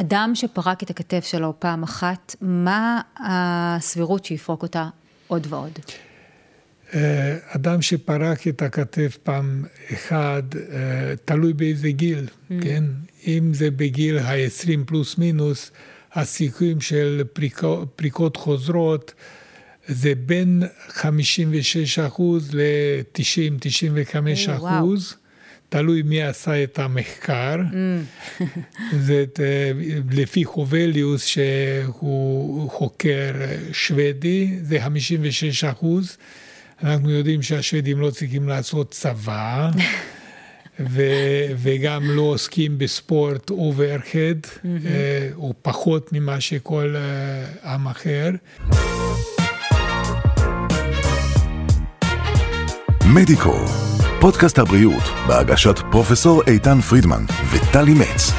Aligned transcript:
אדם 0.00 0.32
שפרק 0.34 0.82
את 0.82 0.90
הכתף 0.90 1.24
שלו 1.24 1.54
פעם 1.58 1.82
אחת, 1.82 2.36
מה 2.40 3.00
הסבירות 3.18 4.24
שיפרוק 4.24 4.62
אותה 4.62 4.88
עוד 5.26 5.46
ועוד? 5.50 5.78
אה, 6.94 7.36
אדם 7.48 7.82
שפרק 7.82 8.48
את 8.48 8.62
הכתף 8.62 9.18
פעם 9.22 9.64
אחת, 9.94 10.44
אה, 10.56 11.14
תלוי 11.24 11.52
באיזה 11.52 11.90
גיל, 11.90 12.26
mm. 12.26 12.54
כן? 12.62 12.84
אם 13.26 13.54
זה 13.54 13.70
בגיל 13.70 14.18
ה-20 14.18 14.84
פלוס 14.86 15.18
מינוס, 15.18 15.70
הסיכויים 16.12 16.80
של 16.80 17.22
פריקו, 17.32 17.86
פריקות 17.96 18.36
חוזרות 18.36 19.14
זה 19.86 20.12
בין 20.26 20.62
56 20.88 21.98
אחוז 21.98 22.50
ל-90-95 22.54 24.50
אחוז. 24.52 25.14
תלוי 25.70 26.02
מי 26.02 26.22
עשה 26.22 26.62
את 26.62 26.78
המחקר. 26.78 27.56
Mm. 27.56 28.44
זה 29.06 29.24
אה, 29.40 29.72
לפי 30.10 30.44
חובליוס, 30.44 31.24
שהוא 31.24 32.70
חוקר 32.70 33.32
שוודי, 33.72 34.58
זה 34.62 34.80
56 34.80 35.64
אחוז. 35.64 36.16
אנחנו 36.82 37.10
יודעים 37.10 37.42
שהשוודים 37.42 38.00
לא 38.00 38.10
צריכים 38.10 38.48
לעשות 38.48 38.90
צבא, 38.90 39.70
ו- 40.90 41.46
וגם 41.56 42.10
לא 42.10 42.22
עוסקים 42.22 42.78
בספורט 42.78 43.50
אוברחד, 43.50 44.18
mm-hmm. 44.44 44.66
או 45.36 45.54
פחות 45.62 46.12
ממה 46.12 46.40
שכל 46.40 46.94
אה, 46.96 47.72
עם 47.74 47.88
אחר. 47.88 48.30
מדיקו, 53.14 53.89
פודקאסט 54.20 54.58
הבריאות 54.58 55.02
בהגשת 55.28 55.78
פרופסור 55.90 56.42
איתן 56.46 56.80
פרידמן 56.80 57.24
וטלי 57.52 57.94
מצ. 57.94 58.32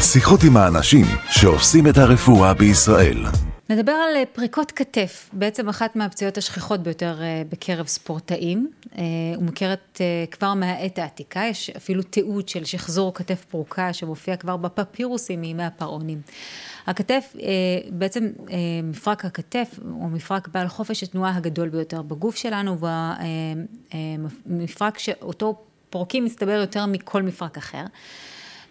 שיחות 0.00 0.40
עם 0.44 0.56
האנשים 0.56 1.06
שעושים 1.30 1.86
את 1.86 1.98
הרפואה 1.98 2.54
בישראל. 2.54 3.26
נדבר 3.70 3.92
על 3.92 4.16
אה, 4.16 4.22
פריקות 4.32 4.72
כתף, 4.72 5.30
בעצם 5.32 5.68
אחת 5.68 5.96
מהפציעות 5.96 6.38
השכיחות 6.38 6.80
ביותר 6.80 7.22
אה, 7.22 7.42
בקרב 7.52 7.86
ספורטאים. 7.86 8.70
אה, 8.98 9.02
ומוכרת 9.38 10.00
כבר 10.30 10.54
מהעת 10.54 10.98
העתיקה, 10.98 11.42
יש 11.50 11.70
אפילו 11.70 12.02
תיעוד 12.02 12.48
של 12.48 12.64
שחזור 12.64 13.14
כתף 13.14 13.44
פרוקה 13.50 13.92
שמופיע 13.92 14.36
כבר 14.36 14.56
בפפירוסים 14.56 15.40
מימי 15.40 15.64
הפרעונים. 15.64 16.20
הכתף, 16.86 17.36
בעצם 17.92 18.30
מפרק 18.82 19.24
הכתף 19.24 19.78
הוא 19.82 20.10
מפרק 20.10 20.48
בעל 20.48 20.68
חופש 20.68 21.02
התנועה 21.02 21.36
הגדול 21.36 21.68
ביותר 21.68 22.02
בגוף 22.02 22.36
שלנו, 22.36 22.76
והמפרק 23.90 24.98
שאותו 24.98 25.64
פורקים 25.90 26.24
מסתבר 26.24 26.52
יותר 26.52 26.86
מכל 26.86 27.22
מפרק 27.22 27.56
אחר. 27.56 27.84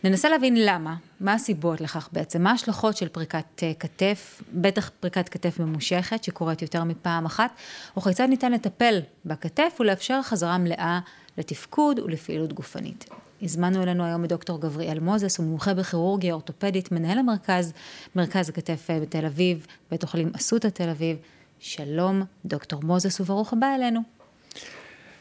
ננסה 0.04 0.30
להבין 0.30 0.56
למה, 0.58 0.96
מה 1.20 1.34
הסיבות 1.34 1.82
לכך 1.82 2.10
בעצם, 2.12 2.42
מה 2.42 2.52
ההשלכות 2.52 2.98
של 2.98 3.08
פריקת 3.08 3.64
אה, 3.64 3.72
כתף, 3.80 4.44
בטח 4.54 4.92
פריקת 5.00 5.30
כתף 5.30 5.60
ממושכת 5.60 6.24
שקורית 6.24 6.62
יותר 6.62 6.84
מפעם 6.84 7.26
אחת, 7.26 7.52
או 7.96 8.02
כיצד 8.02 8.26
ניתן 8.30 8.52
לטפל 8.52 9.00
בכתף 9.26 9.78
ולאפשר 9.80 10.22
חזרה 10.22 10.58
מלאה 10.58 11.00
לתפקוד 11.38 12.00
ולפעילות 12.00 12.54
גופנית. 12.54 13.10
הזמנו 13.42 13.84
אלינו 13.84 14.06
היום 14.06 14.24
את 14.24 14.30
דוקטור 14.30 14.62
גבריאל 14.62 15.00
מוזס, 15.00 15.38
הוא 15.38 15.46
מומחה 15.46 15.74
בכירורגיה 15.74 16.34
אורתופדית, 16.34 16.92
מנהל 16.92 17.18
המרכז, 17.18 17.74
מרכז 18.16 18.50
הכתף 18.50 18.88
אה, 18.90 19.00
בתל 19.00 19.26
אביב, 19.26 19.66
בית 19.92 20.04
החולים 20.04 20.32
אסותא 20.36 20.68
תל 20.68 20.90
אביב. 20.90 21.18
שלום, 21.60 22.24
דוקטור 22.46 22.82
מוזס, 22.84 23.22
וברוך 23.22 23.54
הבא 23.54 23.76
אלינו. 23.76 24.02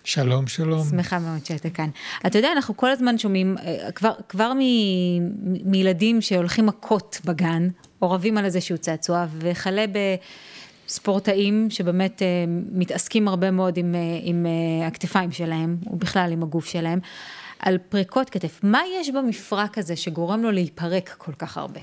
שלום, 0.04 0.46
שלום. 0.46 0.84
שמחה 0.90 1.18
מאוד 1.18 1.46
שאתה 1.46 1.70
כאן. 1.70 1.88
אתה 2.26 2.38
יודע, 2.38 2.52
אנחנו 2.52 2.76
כל 2.76 2.90
הזמן 2.90 3.18
שומעים, 3.18 3.56
אה, 3.58 3.92
כבר, 3.92 4.12
כבר 4.28 4.52
מ, 4.54 4.60
מילדים 5.70 6.20
שהולכים 6.20 6.66
מכות 6.66 7.20
בגן, 7.24 7.68
או 8.02 8.10
רבים 8.10 8.38
על 8.38 8.44
איזשהו 8.44 8.78
צעצוע, 8.78 9.26
וכלה 9.38 9.84
בספורטאים 10.86 11.66
שבאמת 11.70 12.22
אה, 12.22 12.26
מתעסקים 12.72 13.28
הרבה 13.28 13.50
מאוד 13.50 13.76
עם, 13.76 13.94
עם 14.22 14.46
הכתפיים 14.86 15.32
שלהם, 15.32 15.76
ובכלל 15.86 16.32
עם 16.32 16.42
הגוף 16.42 16.66
שלהם, 16.66 16.98
על 17.58 17.78
פריקות 17.88 18.30
כתף. 18.30 18.60
מה 18.62 18.80
יש 19.00 19.10
במפרק 19.10 19.78
הזה 19.78 19.96
שגורם 19.96 20.42
לו 20.42 20.50
להיפרק 20.50 21.14
כל 21.18 21.32
כך 21.38 21.56
הרבה? 21.56 21.80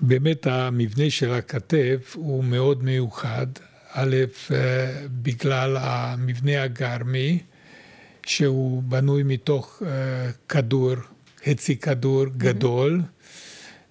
באמת 0.00 0.46
המבנה 0.46 1.10
של 1.10 1.32
הכתף 1.32 2.12
הוא 2.14 2.44
מאוד 2.44 2.84
מיוחד. 2.84 3.46
א', 3.92 4.16
אה, 4.50 5.06
בגלל 5.22 5.76
המבנה 5.80 6.62
הגרמי, 6.62 7.38
שהוא 8.26 8.82
בנוי 8.82 9.22
מתוך 9.22 9.82
אה, 9.86 10.30
כדור, 10.48 10.94
חצי 11.44 11.76
כדור 11.76 12.24
גדול, 12.36 13.00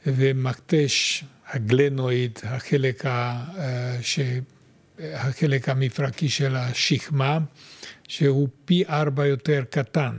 ומכתש 0.08 1.24
הגלנואיד, 1.50 2.40
החלק, 2.44 3.06
ה, 3.06 3.44
אה, 3.58 3.98
ש... 4.02 4.20
החלק 5.14 5.70
המפרקי 5.70 6.30
של 6.30 6.56
השכמה, 6.56 7.40
שהוא 8.08 8.48
פי 8.66 8.84
ארבע 8.90 9.26
יותר 9.26 9.64
קטן 9.70 10.16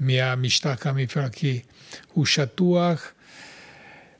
מהמשטח 0.00 0.86
המפרקי. 0.86 1.60
הוא 2.12 2.26
שטוח, 2.26 3.12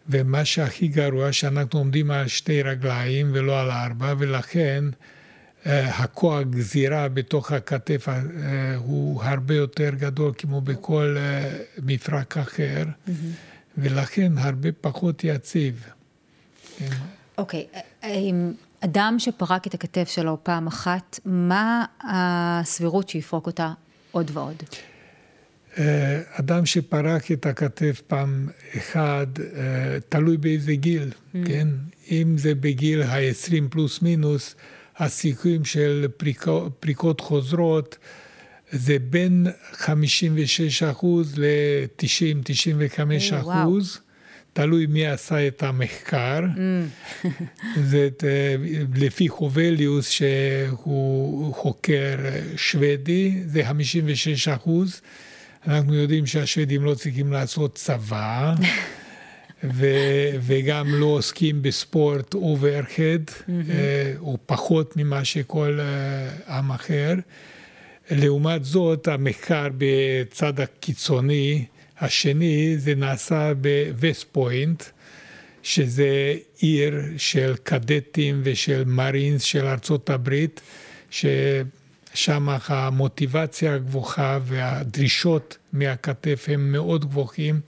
ומה 0.09 0.45
שהכי 0.45 0.89
גרוע, 0.89 1.33
שאנחנו 1.33 1.79
עומדים 1.79 2.11
על 2.11 2.29
שתי 2.29 2.63
רגליים 2.63 3.31
ולא 3.35 3.61
על 3.61 3.71
ארבע, 3.71 4.15
ולכן 4.19 4.85
אה, 5.67 5.89
הכוח 5.89 6.43
גזירה 6.51 7.09
בתוך 7.09 7.53
הכתף 7.53 8.09
אה, 8.09 8.77
הוא 8.77 9.23
הרבה 9.23 9.55
יותר 9.55 9.91
גדול 9.99 10.33
כמו 10.39 10.61
בכל 10.61 11.17
אה, 11.19 11.59
מפרק 11.83 12.37
אחר, 12.37 12.85
mm-hmm. 12.85 13.11
ולכן 13.79 14.33
הרבה 14.39 14.69
פחות 14.81 15.25
יציב. 15.25 15.87
כן. 16.79 16.87
אוקיי, 17.39 17.67
okay. 17.73 18.07
אדם 18.81 19.17
שפרק 19.19 19.67
את 19.67 19.75
הכתף 19.75 20.09
שלו 20.09 20.39
פעם 20.43 20.67
אחת, 20.67 21.21
מה 21.25 21.85
הסבירות 22.01 23.09
שיפרוק 23.09 23.47
אותה 23.47 23.73
עוד 24.11 24.31
ועוד? 24.35 24.63
אה, 25.79 26.21
אדם 26.33 26.67
שפרק 26.67 27.33
את 27.33 27.47
הכתף 27.47 28.03
פעם 28.07 28.49
אחת, 28.79 29.29
אה, 29.41 29.99
תלוי 30.09 30.37
באיזה 30.37 30.75
גיל, 30.75 31.11
mm. 31.13 31.39
כן? 31.47 31.69
אם 32.11 32.39
זה 32.39 32.55
בגיל 32.55 33.03
ה-20 33.03 33.69
פלוס 33.71 34.03
מינוס, 34.03 34.55
הסיכויים 34.97 35.65
של 35.65 36.07
פריקו, 36.17 36.71
פריקות 36.81 37.21
חוזרות 37.21 37.99
זה 38.71 38.97
בין 39.11 39.47
56 39.73 40.83
אחוז 40.83 41.35
ל-90-95 41.39 43.01
אחוז. 43.35 43.99
תלוי 44.53 44.87
מי 44.87 45.07
עשה 45.07 45.49
את 45.49 45.63
המחקר. 45.63 46.41
Mm. 46.45 47.27
זה 47.91 48.09
אה, 48.25 48.57
לפי 48.95 49.29
חובליוס, 49.29 50.09
שהוא 50.09 51.55
חוקר 51.55 52.17
שוודי, 52.57 53.43
זה 53.47 53.65
56 53.65 54.49
אחוז. 54.49 55.01
אנחנו 55.67 55.95
יודעים 55.95 56.27
שהשוודים 56.27 56.85
לא 56.85 56.95
צריכים 56.95 57.33
לעשות 57.33 57.75
צבא, 57.75 58.55
ו- 59.65 60.31
וגם 60.41 60.95
לא 60.95 61.07
עוסקים 61.07 61.63
בספורט 61.63 62.35
אוברחד, 62.35 63.03
mm-hmm. 63.29 63.51
או 64.21 64.39
פחות 64.47 64.97
ממה 64.97 65.25
שכל 65.25 65.79
אה, 65.81 66.57
עם 66.57 66.73
אחר. 66.73 67.15
לעומת 68.11 68.65
זאת, 68.65 69.09
המחקר 69.09 69.69
בצד 69.79 70.61
הקיצוני 70.61 71.65
השני, 72.01 72.75
זה 72.79 72.95
נעשה 72.95 73.53
בווסט 73.55 74.27
פוינט, 74.33 74.85
שזה 75.63 76.35
עיר 76.59 77.03
של 77.17 77.55
קדטים 77.63 78.41
ושל 78.45 78.83
מרינס 78.87 79.43
של 79.43 79.67
ארצות 79.67 80.11
הברית, 80.11 80.61
ש... 81.11 81.27
שם 82.17 82.49
המוטיבציה 82.67 83.75
הגבוהה 83.75 84.39
והדרישות 84.43 85.59
מהכתף 85.73 86.47
הם 86.49 86.73
מאוד 86.73 87.05
גבוהים, 87.05 87.61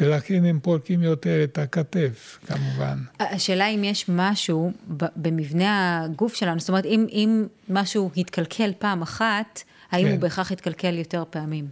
ולכן 0.00 0.44
הם 0.44 0.60
פורקים 0.62 1.02
יותר 1.02 1.44
את 1.44 1.58
הכתף, 1.58 2.38
כמובן. 2.46 2.98
השאלה 3.20 3.66
אם 3.66 3.84
יש 3.84 4.08
משהו 4.08 4.72
במבנה 5.16 6.02
הגוף 6.04 6.34
שלנו, 6.34 6.60
זאת 6.60 6.68
אומרת, 6.68 6.84
אם, 6.84 7.06
אם 7.12 7.46
משהו 7.68 8.10
התקלקל 8.16 8.72
פעם 8.78 9.02
אחת, 9.02 9.62
האם 9.90 10.06
כן. 10.06 10.12
הוא 10.12 10.20
בהכרח 10.20 10.52
התקלקל 10.52 10.98
יותר 10.98 11.24
פעמים? 11.30 11.66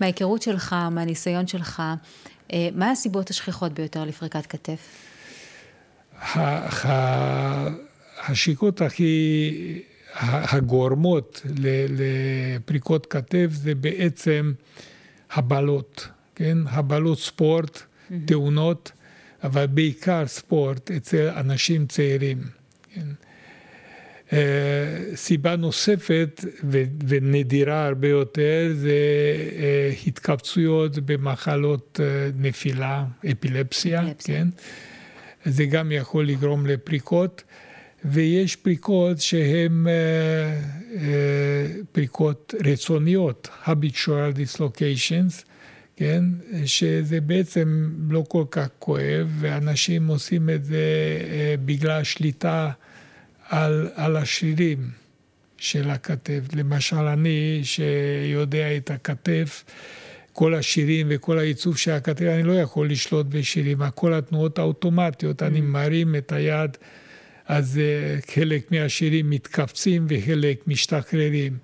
מההיכרות 0.00 0.42
שלך, 0.42 0.76
מהניסיון 0.90 1.46
שלך, 1.46 1.82
אה, 2.52 2.68
מה 2.74 2.90
הסיבות 2.90 3.30
השכיחות 3.30 3.72
ביותר 3.72 4.04
לפריקת 4.04 4.46
כתף? 4.46 4.80
השיקות 8.28 8.80
הכי 8.80 9.82
הגורמות 10.20 11.42
לפריקות 11.88 13.06
כתף 13.06 13.46
זה 13.50 13.74
בעצם 13.74 14.52
הבלות, 15.32 16.08
כן? 16.34 16.58
הבלות 16.66 17.18
ספורט, 17.18 17.78
mm-hmm. 17.78 18.14
תאונות, 18.26 18.92
אבל 19.44 19.66
בעיקר 19.66 20.26
ספורט 20.26 20.90
אצל 20.90 21.28
אנשים 21.28 21.86
צעירים. 21.86 22.38
כן? 22.94 23.06
סיבה 25.14 25.56
נוספת 25.56 26.44
ונדירה 27.08 27.86
הרבה 27.86 28.08
יותר 28.08 28.70
זה 28.74 28.96
התכווצויות 30.06 30.98
במחלות 30.98 32.00
נפילה, 32.36 33.04
אפילפסיה, 33.32 34.00
אפילפסיה. 34.02 34.34
כן? 34.34 34.48
זה 35.44 35.64
גם 35.64 35.92
יכול 35.92 36.26
לגרום 36.26 36.66
לפריקות. 36.66 37.42
ויש 38.04 38.56
פריקות 38.56 39.20
שהן 39.20 39.86
פריקות 41.92 42.54
רצוניות, 42.64 43.48
habitual 43.64 44.36
dislocations, 44.36 45.44
כן? 45.96 46.24
שזה 46.64 47.20
בעצם 47.20 47.90
לא 48.10 48.24
כל 48.28 48.44
כך 48.50 48.68
כואב, 48.78 49.28
ואנשים 49.40 50.06
עושים 50.06 50.50
את 50.50 50.64
זה 50.64 50.84
בגלל 51.64 52.04
שליטה 52.04 52.70
על, 53.48 53.88
על 53.94 54.16
השרירים 54.16 54.90
של 55.56 55.90
הכתף. 55.90 56.40
למשל, 56.54 56.96
אני, 56.96 57.60
שיודע 57.62 58.76
את 58.76 58.90
הכתף, 58.90 59.64
כל 60.32 60.54
השירים 60.54 61.06
וכל 61.10 61.38
העיצוב 61.38 61.76
של 61.76 61.90
הכתף, 61.90 62.22
אני 62.22 62.42
לא 62.42 62.52
יכול 62.52 62.90
לשלוט 62.90 63.26
בשירים, 63.28 63.78
כל 63.94 64.14
התנועות 64.14 64.58
האוטומטיות, 64.58 65.42
אני 65.42 65.60
מרים 65.60 66.16
את 66.16 66.32
היד. 66.32 66.76
אז 67.52 67.80
חלק 68.26 68.72
מהשירים 68.72 69.30
מתכווצים 69.30 70.06
וחלק 70.08 70.66
משתחררים. 70.66 71.56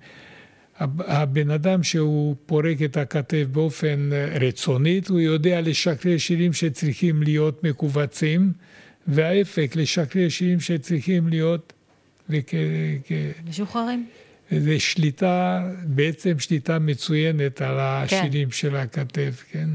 הבן 0.79 1.49
אדם 1.51 1.83
שהוא 1.83 2.35
פורק 2.45 2.81
את 2.85 2.97
הכתף 2.97 3.45
באופן 3.51 4.09
רצונית, 4.41 5.07
הוא 5.07 5.19
יודע 5.19 5.61
לשחרר 5.61 6.17
שירים 6.17 6.53
שצריכים 6.53 7.23
להיות 7.23 7.63
מכווצים, 7.63 8.51
וההפך, 9.07 9.75
לשחרר 9.75 10.29
שירים 10.29 10.59
שצריכים 10.59 11.27
להיות... 11.27 11.73
וכ... 12.29 12.53
משוחררים. 13.49 14.05
זה 14.57 14.79
שליטה, 14.79 15.63
בעצם 15.83 16.39
שליטה 16.39 16.79
מצוינת 16.79 17.61
על 17.61 17.79
השירים 17.79 18.49
כן. 18.49 18.55
של 18.55 18.75
הכתף, 18.75 19.43
כן. 19.51 19.69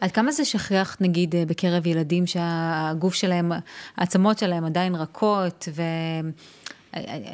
עד 0.00 0.12
כמה 0.12 0.32
זה 0.32 0.44
שכיח, 0.44 0.96
נגיד, 1.00 1.34
בקרב 1.48 1.86
ילדים 1.86 2.26
שהגוף 2.26 3.14
שלהם, 3.14 3.52
העצמות 3.96 4.38
שלהם 4.38 4.64
עדיין 4.64 4.94
רכות, 4.94 5.68
ו... 5.74 5.82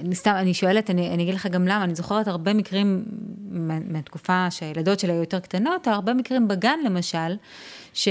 אני 0.00 0.14
סתם, 0.14 0.34
אני 0.36 0.54
שואלת, 0.54 0.90
אני, 0.90 1.10
אני 1.14 1.22
אגיד 1.22 1.34
לך 1.34 1.46
גם 1.46 1.68
למה, 1.68 1.84
אני 1.84 1.94
זוכרת 1.94 2.28
הרבה 2.28 2.54
מקרים 2.54 3.04
מהתקופה 3.88 4.50
שהילדות 4.50 5.00
שלי 5.00 5.12
היו 5.12 5.20
יותר 5.20 5.40
קטנות, 5.40 5.86
הרבה 5.86 6.14
מקרים 6.14 6.48
בגן 6.48 6.78
למשל, 6.84 7.36
ש... 7.94 8.08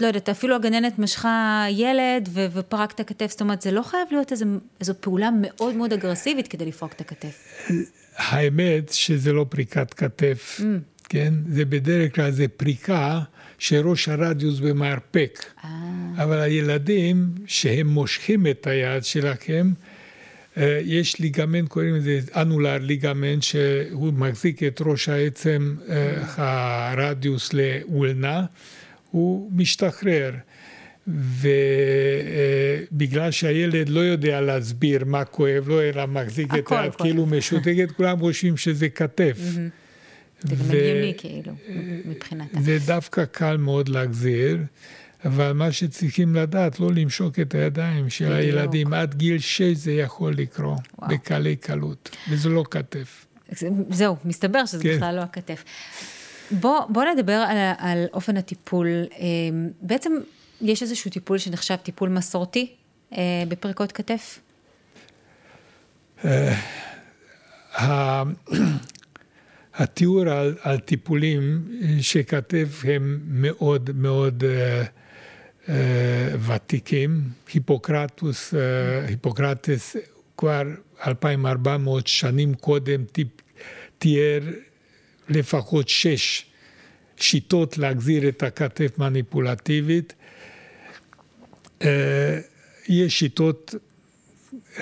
לא 0.00 0.06
יודעת, 0.06 0.28
אפילו 0.28 0.54
הגננת 0.56 0.98
משכה 0.98 1.66
ילד 1.70 2.28
ופרק 2.32 2.92
את 2.92 3.00
הכתף, 3.00 3.30
זאת 3.30 3.40
אומרת, 3.40 3.62
זה 3.62 3.70
לא 3.70 3.82
חייב 3.82 4.08
להיות 4.10 4.32
איזו, 4.32 4.46
איזו 4.80 4.94
פעולה 5.00 5.30
מאוד 5.40 5.74
מאוד 5.74 5.92
אגרסיבית 5.92 6.48
כדי 6.48 6.66
לפרוק 6.66 6.92
את 6.92 7.00
הכתף. 7.00 7.68
האמת 8.16 8.92
שזה 8.92 9.32
לא 9.32 9.46
פריקת 9.48 9.94
כתף, 9.94 10.60
mm. 10.60 10.64
כן? 11.08 11.34
זה 11.48 11.64
בדרך 11.64 12.14
כלל 12.14 12.30
זה 12.30 12.48
פריקה 12.48 13.20
שראש 13.58 14.08
הרדיוס 14.08 14.58
במרפק. 14.58 15.44
אה. 15.64 15.70
אבל 16.16 16.40
הילדים 16.40 17.28
שהם 17.46 17.86
מושכים 17.86 18.46
את 18.46 18.66
היד 18.66 19.04
שלכם, 19.04 19.72
יש 20.84 21.20
ליגמנט, 21.20 21.68
קוראים 21.68 21.94
לזה 21.94 22.20
אנולר 22.36 22.78
ליגמנט, 22.80 23.42
שהוא 23.42 24.12
מחזיק 24.12 24.62
את 24.62 24.80
ראש 24.84 25.08
העצם, 25.08 25.76
אה, 25.88 26.22
הרדיוס 26.36 27.52
לאולנה, 27.52 28.44
הוא 29.10 29.50
משתחרר. 29.54 30.32
ובגלל 32.90 33.30
שהילד 33.30 33.88
לא 33.88 34.00
יודע 34.00 34.40
להסביר 34.40 35.04
מה 35.04 35.24
כואב 35.24 35.68
לו, 35.68 35.80
אלא 35.80 36.06
מחזיק 36.06 36.54
את 36.58 36.72
היד 36.72 36.94
כאילו 36.94 37.26
משותקת, 37.26 37.90
כולם 37.90 38.18
חושבים 38.18 38.56
שזה 38.56 38.88
כתף. 38.88 39.38
זה 40.42 40.54
גם 40.56 40.64
הגיוני 40.70 41.14
כאילו, 41.18 41.52
מבחינת... 42.04 42.46
זה 42.60 42.78
דווקא 42.86 43.24
קל 43.24 43.56
מאוד 43.56 43.88
להחזיר. 43.88 44.58
אבל 45.24 45.52
מה 45.52 45.72
שצריכים 45.72 46.34
לדעת, 46.34 46.80
לא 46.80 46.92
למשוק 46.92 47.40
את 47.40 47.54
הידיים 47.54 48.10
של 48.10 48.32
הילדים. 48.32 48.92
עד 48.92 49.14
גיל 49.14 49.38
שש 49.38 49.62
זה 49.62 49.92
יכול 49.92 50.34
לקרות, 50.34 50.80
בקלי 51.08 51.56
קלות, 51.56 52.16
וזה 52.30 52.48
לא 52.48 52.64
כתף. 52.70 53.26
זהו, 53.90 54.16
מסתבר 54.24 54.66
שזה 54.66 54.82
כן. 54.82 54.96
בכלל 54.96 55.16
לא 55.16 55.20
הכתף. 55.20 55.64
בוא, 56.50 56.80
בוא 56.88 57.04
נדבר 57.04 57.32
על, 57.32 57.56
על 57.78 58.04
אופן 58.12 58.36
הטיפול. 58.36 58.86
אמ, 59.18 59.68
בעצם 59.80 60.12
יש 60.60 60.82
איזשהו 60.82 61.10
טיפול 61.10 61.38
שנחשב 61.38 61.76
טיפול 61.76 62.08
מסורתי 62.08 62.72
אה, 63.12 63.42
בפרקות 63.48 63.92
כתף? 63.92 64.40
אה, 66.24 66.54
התיאור 69.74 70.28
על, 70.28 70.54
על 70.62 70.78
טיפולים 70.78 71.68
שכתב 72.00 72.68
הם 72.84 73.20
מאוד 73.26 73.90
מאוד 73.94 74.44
uh, 74.44 74.86
ותיקים, 76.46 77.20
היפוקרטוס, 77.52 78.54
היפוקרטס 79.08 79.96
כבר 80.36 80.62
2400 81.06 82.06
שנים 82.06 82.54
קודם 82.54 83.04
תיאר 83.98 84.40
לפחות 85.28 85.88
שש 85.88 86.46
שיטות 87.16 87.78
להחזיר 87.78 88.28
את 88.28 88.42
הכתף 88.42 88.98
מניפולטיבית. 88.98 90.14
יש 92.88 93.18
שיטות 93.18 93.74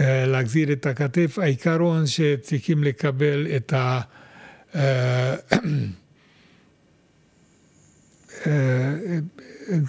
להחזיר 0.01 0.73
את 0.73 0.87
הכתף, 0.87 1.39
העיקרון 1.39 2.07
שצריכים 2.07 2.85
לקבל 2.85 3.47
את 3.57 3.73
ה... 3.73 4.01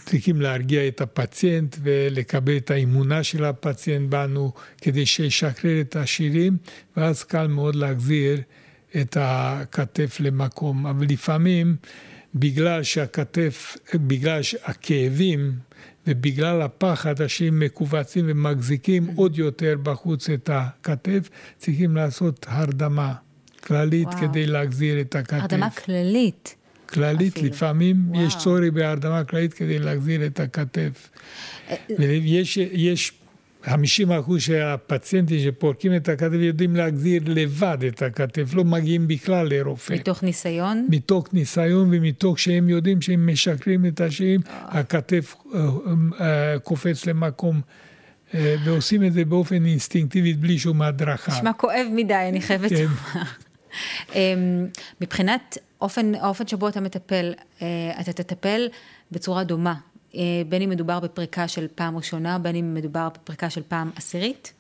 צריכים 0.05 0.41
להרגיע 0.41 0.87
את 0.87 1.01
הפציינט 1.01 1.75
ולקבל 1.83 2.57
את 2.57 2.71
האמונה 2.71 3.23
של 3.23 3.45
הפציינט 3.45 4.09
בנו 4.09 4.51
כדי 4.81 5.05
שישחרר 5.05 5.81
את 5.81 5.95
השירים, 5.95 6.57
ואז 6.97 7.23
קל 7.23 7.47
מאוד 7.47 7.75
להחזיר 7.75 8.41
את 9.01 9.17
הכתף 9.19 10.17
למקום. 10.19 10.87
אבל 10.87 11.05
לפעמים, 11.09 11.75
בגלל 12.35 12.83
שהכתף, 12.83 13.77
בגלל 13.95 14.41
הכאבים 14.63 15.55
ובגלל 16.07 16.61
הפחד, 16.61 17.21
השירים 17.21 17.59
מכווצים 17.59 18.25
ומחזיקים 18.27 19.07
עוד 19.15 19.37
יותר 19.37 19.75
בחוץ 19.83 20.29
את 20.29 20.49
הכתף, 20.53 21.29
צריכים 21.57 21.95
לעשות 21.95 22.45
הרדמה 22.49 23.13
כללית 23.63 24.07
וואו. 24.07 24.17
כדי 24.17 24.45
להחזיר 24.45 25.01
את 25.01 25.15
הכתף. 25.15 25.41
הרדמה 25.41 25.69
כללית. 25.69 26.55
כללית, 26.93 27.37
אפילו. 27.37 27.47
לפעמים 27.47 28.05
וואו. 28.09 28.25
יש 28.25 28.35
צורך 28.37 28.73
בהרדמה 28.73 29.23
כללית 29.23 29.53
כדי 29.53 29.79
להחזיר 29.79 30.25
את 30.25 30.39
הכתף. 30.39 31.09
אה, 31.69 31.75
ויש 32.00 32.57
יש 32.57 33.12
50 33.63 34.12
אחוז 34.12 34.41
של 34.41 34.62
הפציינטים 34.62 35.39
שפורקים 35.39 35.95
את 35.95 36.09
הכתף 36.09 36.33
יודעים 36.33 36.75
להחזיר 36.75 37.21
לבד 37.25 37.77
את 37.88 38.01
הכתף, 38.01 38.53
לא 38.53 38.63
מגיעים 38.63 39.07
בכלל 39.07 39.47
לרופא. 39.50 39.93
מתוך 39.93 40.23
ניסיון? 40.23 40.88
מתוך 40.89 41.27
ניסיון 41.33 41.89
ומתוך 41.91 42.39
שהם 42.39 42.69
יודעים 42.69 43.01
שהם 43.01 43.29
משקרים 43.31 43.85
את 43.85 44.01
השירים, 44.01 44.41
הכתף 44.47 45.35
אה, 45.55 45.59
אה, 46.21 46.59
קופץ 46.59 47.05
למקום. 47.05 47.62
ועושים 48.65 49.03
את 49.03 49.13
זה 49.13 49.25
באופן 49.25 49.65
אינסטינקטיבי 49.65 50.33
בלי 50.33 50.59
שום 50.59 50.81
הדרכה. 50.81 51.31
נשמע 51.31 51.53
כואב 51.53 51.88
מדי, 51.95 52.13
אני 52.29 52.41
חייבת 52.41 52.69
כן. 52.69 52.75
לומר. 52.75 53.23
אמ, 54.15 54.67
מבחינת 55.01 55.57
אופן, 55.83 56.15
האופן 56.15 56.47
שבו 56.47 56.67
אתה 56.67 56.81
מטפל, 56.81 57.33
אה, 57.61 57.67
אתה 58.01 58.13
תטפל 58.13 58.67
בצורה 59.11 59.43
דומה, 59.43 59.75
אה, 60.15 60.21
בין 60.49 60.61
אם 60.61 60.69
מדובר 60.69 60.99
בפריקה 60.99 61.47
של 61.47 61.67
פעם 61.75 61.97
ראשונה, 61.97 62.39
בין 62.39 62.55
אם 62.55 62.73
מדובר 62.73 63.09
בפריקה 63.09 63.49
של 63.49 63.61
פעם 63.67 63.89
עשירית? 63.95 64.53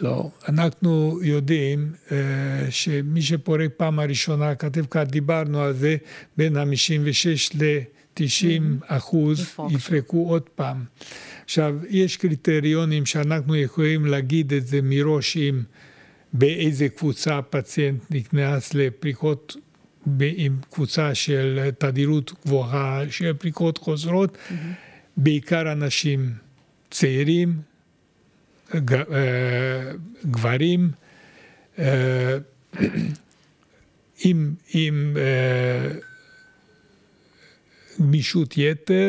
לא, 0.00 0.30
אנחנו 0.48 1.18
יודעים 1.22 1.92
uh, 2.08 2.12
שמי 2.70 3.22
שפורק 3.22 3.70
פעם 3.76 3.98
הראשונה, 3.98 4.54
כתב 4.54 4.86
כאן, 4.86 5.04
דיברנו 5.04 5.60
על 5.60 5.72
זה, 5.72 5.96
בין 6.36 6.54
56 6.54 7.50
ל-90 7.54 8.20
mm-hmm. 8.20 8.84
אחוז 8.86 9.46
יפרקו 9.70 10.28
עוד 10.28 10.48
פעם. 10.48 10.84
עכשיו, 11.44 11.74
יש 11.88 12.16
קריטריונים 12.16 13.06
שאנחנו 13.06 13.56
יכולים 13.56 14.06
להגיד 14.06 14.52
את 14.52 14.66
זה 14.66 14.80
מראש 14.82 15.36
עם 15.36 15.62
באיזה 16.32 16.88
קבוצה 16.88 17.38
הפציינט 17.38 18.02
נכנס 18.10 18.74
לפריקות 18.74 19.56
עם 20.36 20.58
קבוצה 20.70 21.14
של 21.14 21.70
תדירות 21.78 22.32
גבוהה 22.44 23.02
של 23.10 23.32
פריקות 23.32 23.78
חוזרות, 23.78 24.36
mm-hmm. 24.36 24.54
בעיקר 25.16 25.72
אנשים 25.72 26.32
צעירים, 26.90 27.60
גברים, 30.24 30.90
עם, 34.24 34.54
עם 34.74 35.16
גמישות 38.00 38.58
יתר, 38.58 39.08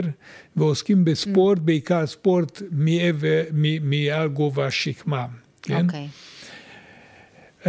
ועוסקים 0.55 1.05
בספורט, 1.05 1.57
mm. 1.57 1.61
בעיקר 1.61 2.07
ספורט 2.07 2.61
מעל 3.81 4.29
גובה 4.29 4.65
השכמה. 4.65 5.25
כן? 5.61 5.85
אוקיי. 5.85 6.07
Okay. 7.63 7.67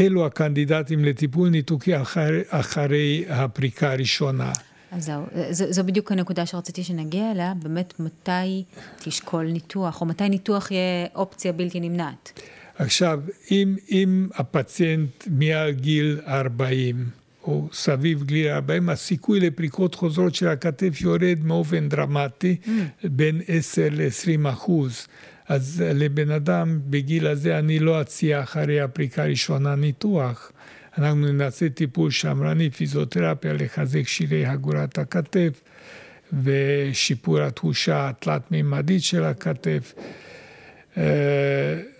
אלו 0.00 0.26
הקנדידטים 0.26 1.04
לטיפול 1.04 1.48
ניתוקי 1.48 1.96
אחרי, 1.96 2.42
אחרי 2.48 3.24
הפריקה 3.28 3.92
הראשונה. 3.92 4.52
אז 4.92 5.04
זהו, 5.04 5.22
זו, 5.50 5.64
זו 5.72 5.84
בדיוק 5.84 6.12
הנקודה 6.12 6.46
שרציתי 6.46 6.84
שנגיע 6.84 7.30
אליה, 7.30 7.52
באמת 7.62 8.00
מתי 8.00 8.64
תשקול 8.98 9.46
ניתוח, 9.46 10.00
או 10.00 10.06
מתי 10.06 10.28
ניתוח 10.28 10.70
יהיה 10.70 11.06
אופציה 11.14 11.52
בלתי 11.52 11.80
נמנעת. 11.80 12.40
עכשיו, 12.78 13.20
אם, 13.50 13.76
אם 13.90 14.28
הפציינט 14.34 15.26
מעל 15.26 15.70
גיל 15.70 16.20
40, 16.26 17.08
או 17.44 17.68
סביב 17.72 18.22
גיל 18.22 18.48
40, 18.48 18.88
הסיכוי 18.88 19.40
לפריקות 19.40 19.94
חוזרות 19.94 20.34
של 20.34 20.48
הכתף 20.48 21.00
יורד 21.00 21.38
באופן 21.42 21.88
דרמטי, 21.88 22.56
mm. 22.64 22.68
בין 23.04 23.40
10 23.48 23.88
ל-20 23.90 24.48
אחוז. 24.48 25.06
אז 25.50 25.84
לבן 25.94 26.30
אדם 26.30 26.80
בגיל 26.90 27.26
הזה 27.26 27.58
אני 27.58 27.78
לא 27.78 28.00
אציע 28.00 28.42
אחרי 28.42 28.80
הפריקה 28.80 29.22
הראשונה 29.22 29.74
ניתוח. 29.74 30.52
אנחנו 30.98 31.32
נעשה 31.32 31.68
טיפול 31.68 32.10
שמרני, 32.10 32.70
פיזיותרפיה, 32.70 33.52
לחזק 33.52 34.08
שירי 34.08 34.46
הגורת 34.46 34.98
הכתף 34.98 35.60
ושיפור 36.42 37.40
התחושה 37.40 38.08
התלת-מימדית 38.08 39.02
של 39.02 39.24
הכתף. 39.24 39.94
אה, 40.96 41.02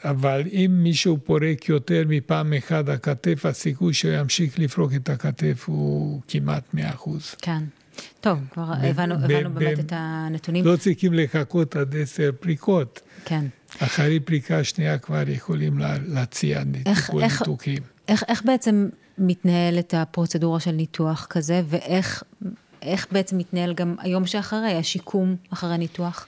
אבל 0.04 0.42
אם 0.52 0.70
מישהו 0.82 1.18
פורק 1.24 1.68
יותר 1.68 2.02
מפעם 2.08 2.52
אחת 2.52 2.88
הכתף, 2.88 3.46
הסיכוי 3.46 3.94
שהוא 3.94 4.12
ימשיך 4.12 4.58
לפרוק 4.58 4.92
את 4.94 5.08
הכתף 5.08 5.64
הוא 5.66 6.20
כמעט 6.28 6.64
100%. 6.74 6.78
כן. 7.42 7.62
טוב, 8.20 8.38
כבר 8.50 8.72
הבנו, 8.82 9.14
הבנו 9.14 9.50
באמת 9.54 9.78
את 9.78 9.92
הנתונים. 9.96 10.64
לא 10.64 10.76
צריכים 10.76 11.14
לחכות 11.14 11.76
עד 11.76 11.96
עשר 11.96 12.30
פריקות. 12.40 13.00
כן. 13.24 13.44
אחרי 13.78 14.20
פריקה 14.20 14.64
שנייה 14.64 14.98
כבר 14.98 15.28
יכולים 15.28 15.78
להציע 16.06 16.62
טיפול 16.84 17.22
ניתוקים. 17.22 17.82
איך, 18.08 18.24
איך 18.28 18.42
בעצם 18.44 18.88
מתנהלת 19.18 19.94
הפרוצדורה 19.94 20.60
של 20.60 20.70
ניתוח 20.70 21.26
כזה, 21.30 21.62
ואיך 21.68 22.22
איך 22.82 23.06
בעצם 23.12 23.38
מתנהל 23.38 23.74
גם 23.74 23.94
היום 23.98 24.26
שאחרי, 24.26 24.72
השיקום 24.72 25.36
אחרי 25.50 25.78
ניתוח? 25.78 26.26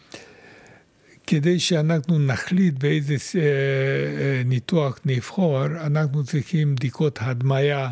כדי 1.27 1.59
שאנחנו 1.59 2.19
נחליט 2.19 2.75
באיזה 2.79 3.15
אה, 3.15 3.41
אה, 3.41 4.43
ניתוח 4.45 4.99
נבחור, 5.05 5.67
אנחנו 5.67 6.25
צריכים 6.25 6.75
בדיקות 6.75 7.19
הדמיה 7.23 7.91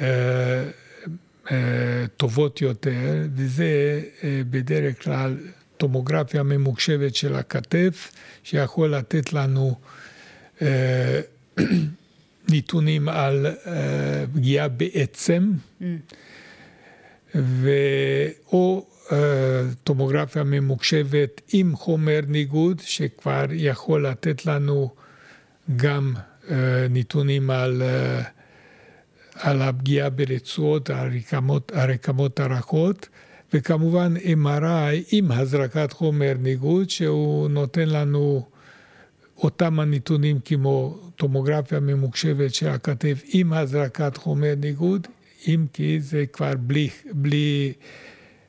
אה, 0.00 0.06
טובות 2.16 2.60
יותר, 2.60 3.26
וזה 3.34 4.00
בדרך 4.50 5.04
כלל 5.04 5.36
טומוגרפיה 5.76 6.42
ממוחשבת 6.42 7.14
של 7.14 7.34
הכתף, 7.34 8.12
שיכול 8.44 8.94
לתת 8.94 9.32
לנו 9.32 9.74
נתונים 12.52 13.08
על 13.08 13.46
פגיעה 14.34 14.68
בעצם, 14.68 15.52
mm. 15.80 15.84
ו... 17.34 17.70
או 18.52 18.86
טומוגרפיה 19.84 20.42
ממוחשבת 20.44 21.40
עם 21.52 21.76
חומר 21.76 22.20
ניגוד, 22.28 22.80
שכבר 22.84 23.44
יכול 23.50 24.06
לתת 24.06 24.46
לנו 24.46 24.90
גם 25.76 26.14
נתונים 26.90 27.50
על, 27.50 27.82
על 29.34 29.62
הפגיעה 29.62 30.10
ברצועות, 30.10 30.90
הרקמות, 30.90 31.72
הרקמות 31.74 32.40
הרכות, 32.40 33.08
וכמובן 33.54 34.14
MRI 34.16 35.04
עם 35.12 35.32
הזרקת 35.32 35.92
חומר 35.92 36.32
ניגוד, 36.38 36.90
שהוא 36.90 37.48
נותן 37.48 37.88
לנו 37.88 38.46
אותם 39.38 39.80
הנתונים 39.80 40.38
כמו 40.44 40.98
טומוגרפיה 41.16 41.80
ממוחשבת 41.80 42.54
של 42.54 42.68
הכתף 42.68 43.22
עם 43.32 43.52
הזרקת 43.52 44.16
חומר 44.16 44.54
ניגוד, 44.56 45.06
אם 45.48 45.66
כי 45.72 46.00
זה 46.00 46.24
כבר 46.32 46.52
בלי, 46.56 46.88
בלי 47.12 47.72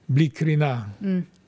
בלי 0.09 0.29
קרינה. 0.29 0.81
Mm. 1.01 1.05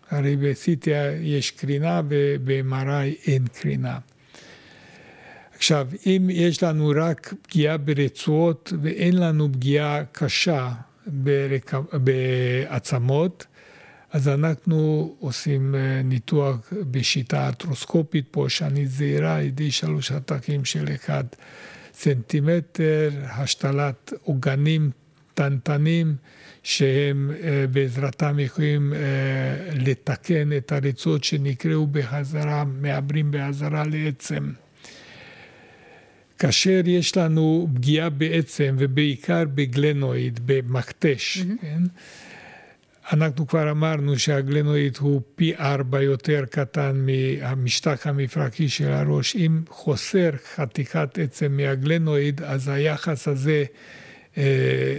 הרי 0.09 0.35
ב-CT 0.35 0.87
יש 1.21 1.51
קרינה 1.51 2.01
וב-MRI 2.09 3.27
אין 3.27 3.47
קרינה. 3.47 3.97
עכשיו, 5.55 5.87
אם 6.05 6.29
יש 6.31 6.63
לנו 6.63 6.91
רק 6.95 7.33
פגיעה 7.41 7.77
ברצועות 7.77 8.73
ואין 8.81 9.17
לנו 9.17 9.53
פגיעה 9.53 10.03
קשה 10.11 10.71
ברק... 11.07 11.73
בעצמות, 11.93 13.45
אז 14.11 14.27
אנחנו 14.27 15.15
עושים 15.19 15.75
אה, 15.75 16.01
ניתוח 16.03 16.73
בשיטה 16.91 17.49
אטרוסקופית 17.49 18.25
פה, 18.31 18.45
שאני 18.49 18.87
זהירה, 18.87 19.41
ידי 19.41 19.71
שלוש 19.71 20.11
עתקים 20.11 20.65
של 20.65 20.85
אחד 20.95 21.23
סנטימטר, 21.93 23.09
השתלת 23.23 24.13
עוגנים 24.23 24.91
קטנטנים. 25.33 26.15
שהם 26.63 27.31
אה, 27.43 27.65
בעזרתם 27.71 28.39
יכולים 28.39 28.93
אה, 28.93 28.99
לתקן 29.75 30.53
את 30.57 30.71
הרצועות 30.71 31.23
שנקראו 31.23 31.87
בחזרה, 31.87 32.63
מעברים 32.63 33.31
בחזרה 33.31 33.83
לעצם. 33.83 34.51
כאשר 36.39 36.81
יש 36.85 37.17
לנו 37.17 37.67
פגיעה 37.75 38.09
בעצם, 38.09 38.75
ובעיקר 38.79 39.43
בגלנואיד, 39.55 40.39
במכתש, 40.45 41.37
mm-hmm. 41.37 41.61
כן? 41.61 41.83
אנחנו 43.11 43.47
כבר 43.47 43.71
אמרנו 43.71 44.19
שהגלנואיד 44.19 44.97
הוא 44.99 45.21
פי 45.35 45.55
ארבע 45.55 46.01
יותר 46.01 46.43
קטן 46.49 47.05
מהמשטח 47.05 48.07
המפרקי 48.07 48.69
של 48.69 48.91
הראש. 48.91 49.35
אם 49.35 49.61
חוסר 49.69 50.29
חתיכת 50.55 51.19
עצם 51.21 51.57
מהגלנואיד, 51.57 52.41
אז 52.41 52.67
היחס 52.67 53.27
הזה 53.27 53.63
אה, 54.37 54.97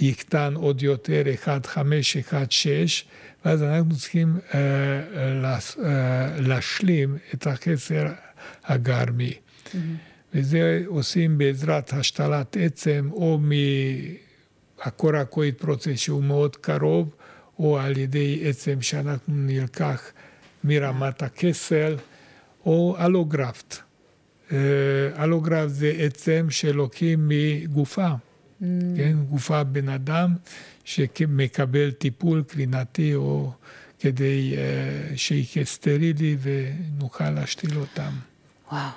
יקטן 0.00 0.54
עוד 0.54 0.82
יותר 0.82 1.22
1.5, 1.44 1.76
1.6, 2.30 2.36
ואז 3.44 3.62
אנחנו 3.62 3.96
צריכים 3.96 4.38
uh, 4.38 4.52
uh, 4.52 5.76
להשלים 6.38 7.18
את 7.34 7.46
החסר 7.46 8.06
הגרמי. 8.64 9.32
Mm-hmm. 9.34 10.09
וזה 10.34 10.82
עושים 10.86 11.38
בעזרת 11.38 11.92
השתלת 11.92 12.56
עצם, 12.60 13.08
או 13.12 13.38
מהקורקויד 14.78 15.54
פרוצס 15.54 15.96
שהוא 15.96 16.24
מאוד 16.24 16.56
קרוב, 16.56 17.14
או 17.58 17.78
על 17.78 17.98
ידי 17.98 18.42
עצם 18.44 18.82
שאנחנו 18.82 19.34
נלקח 19.36 20.02
מרמת 20.64 21.22
הכסל, 21.22 21.96
או 22.66 22.96
אלוגרפט. 23.00 23.76
אלוגרפט 25.18 25.68
זה 25.68 25.92
עצם 25.98 26.46
שלוקחים 26.50 27.28
מגופה. 27.28 28.08
mm. 28.08 28.64
כן, 28.96 29.16
גופה 29.28 29.64
בן 29.64 29.88
אדם 29.88 30.34
שמקבל 30.84 31.90
טיפול 31.90 32.42
קרינתי 32.42 33.14
או 33.14 33.52
כדי 33.98 34.54
uh, 34.54 35.16
שיהיה 35.16 35.64
סטרילי 35.64 36.36
ונוכל 36.42 37.30
להשתיל 37.30 37.78
אותם. 37.78 38.10
וואו. 38.72 38.90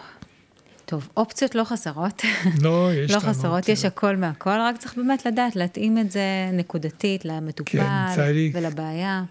טוב, 0.85 1.09
אופציות 1.17 1.55
לא 1.55 1.63
חסרות. 1.63 2.21
לא, 2.61 2.89
יש 3.03 3.11
לא 3.11 3.19
חסרות, 3.19 3.69
יש 3.69 3.85
הכל 3.85 4.15
מהכל, 4.15 4.59
רק 4.59 4.77
צריך 4.77 4.95
באמת 4.95 5.25
לדעת 5.25 5.55
להתאים 5.55 5.97
את 5.97 6.11
זה 6.11 6.49
נקודתית 6.53 7.25
למטופל 7.25 7.77
כן, 7.77 8.15
צריך... 8.15 8.55
ולבעיה. 8.55 9.23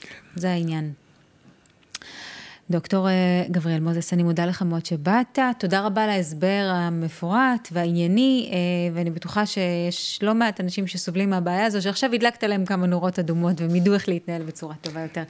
כן. 0.00 0.08
זה 0.36 0.50
העניין. 0.50 0.92
דוקטור 2.70 3.08
אה, 3.08 3.44
גבריאל 3.50 3.80
מוזס, 3.80 4.12
אני 4.12 4.22
מודה 4.22 4.46
לך 4.46 4.62
מאוד 4.62 4.86
שבאת. 4.86 5.38
תודה 5.58 5.80
רבה 5.80 6.04
על 6.04 6.10
ההסבר 6.10 6.70
המפורט 6.74 7.68
והענייני, 7.72 8.50
אה, 8.52 8.58
ואני 8.94 9.10
בטוחה 9.10 9.46
שיש 9.46 10.18
לא 10.22 10.34
מעט 10.34 10.60
אנשים 10.60 10.86
שסובלים 10.86 11.30
מהבעיה 11.30 11.66
הזו, 11.66 11.82
שעכשיו 11.82 12.12
הדלקת 12.14 12.44
להם 12.44 12.64
כמה 12.64 12.86
נורות 12.86 13.18
אדומות 13.18 13.60
והם 13.60 13.76
ידעו 13.76 13.94
איך 13.94 14.08
להתנהל 14.08 14.42
בצורה 14.42 14.74
טובה 14.80 15.00
יותר. 15.00 15.22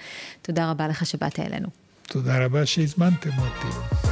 תודה 0.43 0.71
רבה 0.71 0.89
לך 0.89 1.07
שבאת 1.07 1.41
אלינו. 1.41 1.69
תודה 2.09 2.45
רבה 2.45 2.67
שהזמנתם 2.67 3.31
אותי. 3.39 4.12